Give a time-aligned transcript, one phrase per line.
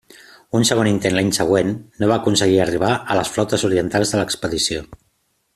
[0.59, 1.69] Un segon intent l'any següent
[2.03, 4.87] no va aconseguir arribar a les flotes orientals de l'expedició.